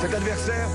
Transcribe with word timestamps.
Cet 0.00 0.14
adversaire, 0.14 0.66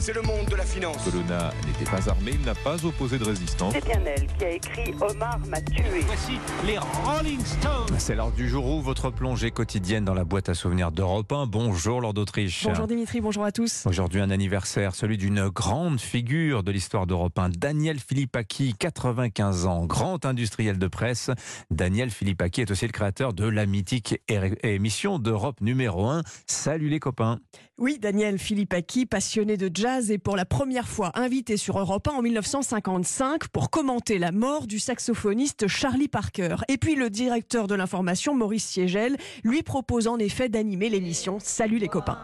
c'est 0.00 0.12
le 0.12 0.22
monde 0.22 0.46
de 0.50 0.56
la 0.56 0.64
finance. 0.64 0.96
Colonna 1.04 1.52
n'était 1.64 1.88
pas 1.88 2.10
armé, 2.10 2.32
il 2.34 2.44
n'a 2.44 2.54
pas 2.56 2.84
opposé 2.84 3.16
de 3.16 3.24
résistance. 3.24 3.72
C'est 3.72 3.84
bien 3.84 4.00
elle 4.04 4.26
qui 4.26 4.44
a 4.44 4.50
écrit 4.50 4.92
Omar 5.00 5.38
m'a 5.46 5.60
tué. 5.60 6.00
Voici 6.04 6.32
les 6.66 6.78
Rolling 6.78 7.38
Stones. 7.44 7.96
C'est 7.98 8.16
l'heure 8.16 8.32
du 8.32 8.48
jour 8.48 8.66
où 8.66 8.82
votre 8.82 9.10
plongée 9.10 9.52
quotidienne 9.52 10.04
dans 10.04 10.14
la 10.14 10.24
boîte 10.24 10.48
à 10.48 10.54
souvenirs 10.54 10.90
d'Europe 10.90 11.30
1. 11.30 11.46
Bonjour 11.46 12.00
Lord 12.00 12.14
d'Autriche. 12.14 12.64
Bonjour 12.64 12.88
Dimitri, 12.88 13.20
bonjour 13.20 13.44
à 13.44 13.52
tous. 13.52 13.86
Aujourd'hui 13.86 14.20
un 14.20 14.30
anniversaire, 14.30 14.96
celui 14.96 15.16
d'une 15.16 15.48
grande 15.48 16.00
figure 16.00 16.64
de 16.64 16.72
l'histoire 16.72 17.06
d'Europe 17.06 17.38
1, 17.38 17.50
Daniel 17.50 18.00
Philippaki, 18.00 18.74
95 18.76 19.66
ans, 19.66 19.86
grand 19.86 20.24
industriel 20.26 20.78
de 20.78 20.88
presse. 20.88 21.30
Daniel 21.70 22.10
Philippaki 22.10 22.62
est 22.62 22.70
aussi 22.72 22.86
le 22.86 22.92
créateur 22.92 23.32
de 23.32 23.46
la 23.46 23.64
mythique 23.66 24.20
émission 24.64 25.20
d'Europe 25.20 25.60
numéro 25.60 26.06
1. 26.08 26.22
Salut 26.46 26.88
les 26.88 26.98
copains. 26.98 27.38
Oui, 27.78 28.00
Daniel 28.08 28.38
Philippaki, 28.38 29.04
passionné 29.04 29.58
de 29.58 29.70
jazz 29.70 30.10
et 30.10 30.16
pour 30.16 30.34
la 30.34 30.46
première 30.46 30.88
fois 30.88 31.12
invité 31.14 31.58
sur 31.58 31.78
Europe 31.78 32.08
1 32.08 32.12
en 32.12 32.22
1955 32.22 33.48
pour 33.48 33.68
commenter 33.68 34.18
la 34.18 34.32
mort 34.32 34.66
du 34.66 34.78
saxophoniste 34.78 35.68
Charlie 35.68 36.08
Parker. 36.08 36.56
Et 36.68 36.78
puis 36.78 36.94
le 36.94 37.10
directeur 37.10 37.66
de 37.66 37.74
l'information, 37.74 38.34
Maurice 38.34 38.64
Siegel, 38.64 39.18
lui 39.44 39.62
propose 39.62 40.08
en 40.08 40.16
effet 40.16 40.48
d'animer 40.48 40.88
l'émission 40.88 41.36
Salut 41.38 41.76
les 41.76 41.88
copains. 41.88 42.18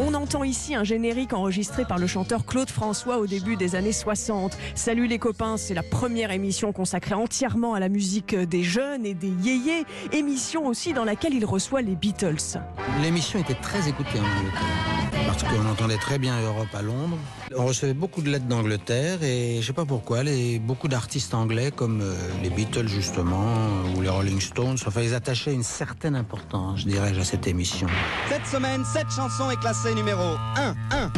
On 0.00 0.14
entend 0.14 0.44
ici 0.44 0.74
un 0.74 0.84
générique 0.84 1.32
enregistré 1.32 1.84
par 1.84 1.98
le 1.98 2.06
chanteur 2.06 2.46
Claude 2.46 2.70
François 2.70 3.18
au 3.18 3.26
début 3.26 3.56
des 3.56 3.74
années 3.74 3.92
60. 3.92 4.56
Salut 4.74 5.06
les 5.06 5.18
copains, 5.18 5.56
c'est 5.56 5.74
la 5.74 5.82
première 5.82 6.30
émission 6.30 6.72
consacrée 6.72 7.14
entièrement 7.14 7.74
à 7.74 7.80
la 7.80 7.88
musique 7.88 8.34
des 8.34 8.62
jeunes 8.62 9.04
et 9.04 9.14
des 9.14 9.28
yéyés, 9.28 9.84
émission 10.12 10.66
aussi 10.66 10.92
dans 10.92 11.04
laquelle 11.04 11.34
il 11.34 11.44
reçoit 11.44 11.82
les 11.82 11.96
Beatles. 11.96 12.58
L'émission 13.02 13.40
était 13.40 13.54
très 13.54 13.88
écoutée 13.88 14.20
en 14.20 14.38
Angleterre, 14.38 15.27
parce 15.40 15.54
qu'on 15.54 15.66
entendait 15.68 15.98
très 15.98 16.18
bien 16.18 16.40
Europe 16.40 16.68
à 16.74 16.82
Londres. 16.82 17.16
On 17.56 17.66
recevait 17.66 17.94
beaucoup 17.94 18.22
de 18.22 18.30
lettres 18.30 18.46
d'Angleterre 18.46 19.22
et 19.22 19.58
je 19.60 19.66
sais 19.66 19.72
pas 19.72 19.84
pourquoi, 19.84 20.22
les, 20.22 20.58
beaucoup 20.58 20.88
d'artistes 20.88 21.34
anglais 21.34 21.70
comme 21.74 22.00
euh, 22.00 22.14
les 22.42 22.50
Beatles 22.50 22.88
justement 22.88 23.54
ou 23.96 24.00
les 24.00 24.08
Rolling 24.08 24.40
Stones, 24.40 24.76
enfin 24.86 25.02
ils 25.02 25.14
attachaient 25.14 25.54
une 25.54 25.62
certaine 25.62 26.16
importance, 26.16 26.80
je 26.80 26.88
dirais, 26.88 27.16
à 27.18 27.24
cette 27.24 27.46
émission. 27.46 27.86
Cette 28.28 28.46
semaine, 28.46 28.82
cette 28.84 29.10
chanson 29.10 29.50
est 29.50 29.60
classée 29.60 29.94
numéro 29.94 30.22
1, 30.56 30.74
1, 30.90 30.96
1, 30.96 31.04
1. 31.06 31.10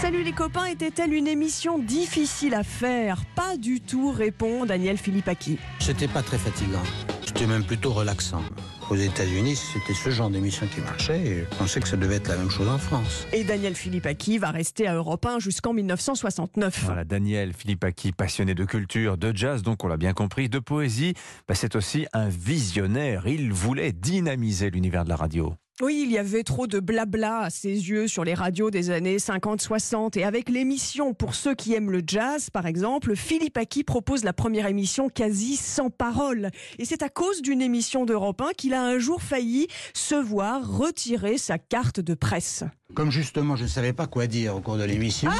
Salut 0.00 0.22
les 0.22 0.32
copains 0.32 0.66
était-elle 0.66 1.14
une 1.14 1.28
émission 1.28 1.78
difficile 1.78 2.54
à 2.54 2.62
faire? 2.62 3.22
Pas 3.36 3.56
du 3.56 3.80
tout, 3.80 4.12
répond 4.12 4.66
Daniel 4.66 4.98
Philippaki. 4.98 5.58
C'était 5.78 6.08
pas 6.08 6.22
très 6.22 6.36
fatigant, 6.36 6.82
c'était 7.24 7.46
même 7.46 7.64
plutôt 7.64 7.92
relaxant. 7.92 8.42
Aux 8.90 8.96
États-Unis, 8.96 9.56
c'était 9.56 9.94
ce 9.94 10.10
genre 10.10 10.28
d'émission 10.28 10.66
qui 10.66 10.80
marchait 10.80 11.18
et 11.18 11.46
je 11.50 11.56
pensais 11.56 11.80
que 11.80 11.88
ça 11.88 11.96
devait 11.96 12.16
être 12.16 12.28
la 12.28 12.36
même 12.36 12.50
chose 12.50 12.68
en 12.68 12.78
France. 12.78 13.26
Et 13.32 13.42
Daniel 13.42 13.74
Philippaki 13.74 14.36
va 14.36 14.50
rester 14.50 14.86
à 14.86 14.94
Europe 14.94 15.24
1 15.24 15.38
jusqu'en 15.38 15.72
1969. 15.72 16.82
Voilà, 16.84 17.04
Daniel 17.04 17.54
Philippaki, 17.54 18.12
passionné 18.12 18.54
de 18.54 18.64
culture, 18.64 19.16
de 19.16 19.34
jazz, 19.34 19.62
donc 19.62 19.84
on 19.84 19.88
l'a 19.88 19.96
bien 19.96 20.12
compris, 20.12 20.48
de 20.48 20.58
poésie, 20.58 21.14
bah, 21.48 21.54
c'est 21.54 21.76
aussi 21.76 22.06
un 22.12 22.28
visionnaire. 22.28 23.26
Il 23.26 23.52
voulait 23.52 23.92
dynamiser 23.92 24.70
l'univers 24.70 25.04
de 25.04 25.08
la 25.08 25.16
radio. 25.16 25.54
Oui, 25.82 26.02
il 26.04 26.12
y 26.12 26.18
avait 26.18 26.44
trop 26.44 26.68
de 26.68 26.78
blabla 26.78 27.40
à 27.40 27.50
ses 27.50 27.68
yeux 27.68 28.06
sur 28.06 28.22
les 28.22 28.34
radios 28.34 28.70
des 28.70 28.90
années 28.90 29.16
50-60. 29.16 30.16
Et 30.16 30.22
avec 30.22 30.48
l'émission 30.48 31.14
Pour 31.14 31.34
ceux 31.34 31.56
qui 31.56 31.74
aiment 31.74 31.90
le 31.90 32.00
jazz, 32.06 32.48
par 32.48 32.66
exemple, 32.66 33.16
Philippe 33.16 33.58
Aki 33.58 33.82
propose 33.82 34.22
la 34.22 34.32
première 34.32 34.68
émission 34.68 35.08
quasi 35.08 35.56
sans 35.56 35.90
parole. 35.90 36.50
Et 36.78 36.84
c'est 36.84 37.02
à 37.02 37.08
cause 37.08 37.42
d'une 37.42 37.60
émission 37.60 38.04
d'Europe 38.04 38.40
1 38.40 38.52
qu'il 38.52 38.72
a 38.72 38.84
un 38.84 38.98
jour 38.98 39.20
failli 39.20 39.66
se 39.94 40.14
voir 40.14 40.78
retirer 40.78 41.38
sa 41.38 41.58
carte 41.58 41.98
de 41.98 42.14
presse. 42.14 42.62
Comme 42.92 43.10
justement, 43.10 43.56
je 43.56 43.62
ne 43.62 43.68
savais 43.68 43.92
pas 43.92 44.06
quoi 44.06 44.26
dire 44.26 44.54
au 44.54 44.60
cours 44.60 44.76
de 44.76 44.84
l'émission, 44.84 45.30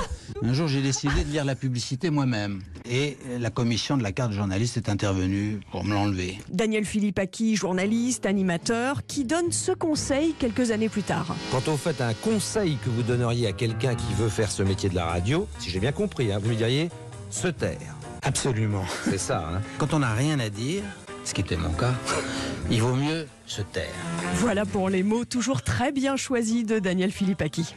un 0.42 0.52
jour 0.54 0.66
j'ai 0.66 0.80
décidé 0.80 1.24
de 1.24 1.30
lire 1.30 1.44
la 1.44 1.54
publicité 1.54 2.08
moi-même. 2.10 2.62
Et 2.88 3.18
la 3.38 3.50
commission 3.50 3.96
de 3.96 4.02
la 4.02 4.12
carte 4.12 4.32
journaliste 4.32 4.78
est 4.78 4.88
intervenue 4.88 5.60
pour 5.70 5.84
me 5.84 5.92
l'enlever. 5.92 6.38
Daniel 6.48 6.84
Philippaki, 6.84 7.54
journaliste, 7.54 8.26
animateur, 8.26 9.06
qui 9.06 9.24
donne 9.24 9.52
ce 9.52 9.72
conseil 9.72 10.34
quelques 10.38 10.70
années 10.70 10.88
plus 10.88 11.02
tard. 11.02 11.36
Quand 11.52 11.68
on 11.68 11.76
fait 11.76 12.00
un 12.00 12.14
conseil 12.14 12.76
que 12.82 12.90
vous 12.90 13.02
donneriez 13.02 13.46
à 13.46 13.52
quelqu'un 13.52 13.94
qui 13.94 14.14
veut 14.14 14.30
faire 14.30 14.50
ce 14.50 14.62
métier 14.62 14.88
de 14.88 14.96
la 14.96 15.04
radio, 15.04 15.46
si 15.60 15.70
j'ai 15.70 15.80
bien 15.80 15.92
compris, 15.92 16.32
hein, 16.32 16.38
vous 16.42 16.48
lui 16.48 16.56
diriez 16.56 16.88
se 17.30 17.48
taire. 17.48 17.94
Absolument. 18.22 18.84
C'est 19.04 19.18
ça. 19.18 19.50
Hein. 19.52 19.60
Quand 19.78 19.92
on 19.92 20.00
n'a 20.00 20.14
rien 20.14 20.40
à 20.40 20.48
dire, 20.48 20.82
ce 21.24 21.34
qui 21.34 21.40
était 21.40 21.56
mon 21.56 21.70
cas, 21.70 21.94
il 22.70 22.80
vaut 22.80 22.94
mieux 22.94 23.26
se 23.46 23.62
taire. 23.62 23.92
Voilà 24.34 24.64
pour 24.64 24.88
les 24.88 25.02
mots 25.02 25.24
toujours 25.24 25.62
très 25.62 25.92
bien 25.92 26.16
choisis 26.16 26.64
de 26.64 26.78
Daniel 26.78 27.10
Philippaki. 27.10 27.74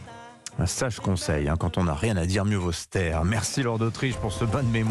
Un 0.60 0.66
sage 0.66 1.00
conseil, 1.00 1.50
hein, 1.50 1.56
quand 1.58 1.78
on 1.78 1.84
n'a 1.84 1.94
rien 1.94 2.18
à 2.18 2.26
dire, 2.26 2.44
mieux 2.44 2.58
vaut 2.58 2.72
se 2.72 2.88
taire. 2.88 3.24
Merci 3.24 3.62
Lord 3.62 3.80
d'Autriche 3.80 4.16
pour 4.16 4.34
ce 4.34 4.44
bain 4.44 4.64
de 4.64 4.70
mémoire. 4.70 4.86